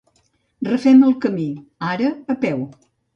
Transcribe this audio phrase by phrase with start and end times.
[0.69, 1.45] Refem el camí,
[1.91, 2.65] ara a peu.